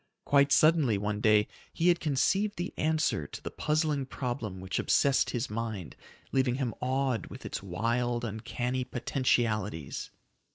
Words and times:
Quite 0.25 0.51
suddenly 0.51 0.97
one 0.97 1.21
day 1.21 1.47
he 1.71 1.89
had 1.89 1.99
conceived 1.99 2.57
the 2.57 2.73
answer 2.75 3.27
to 3.27 3.39
the 3.39 3.51
puzzling 3.51 4.07
problem 4.07 4.59
which 4.59 4.79
obsessed 4.79 5.29
his 5.29 5.47
mind, 5.47 5.95
leaving 6.31 6.55
him 6.55 6.73
awed 6.81 7.27
with 7.27 7.45
its 7.45 7.61
wild, 7.61 8.25
uncanny 8.25 8.83
potentialities. 8.83 10.09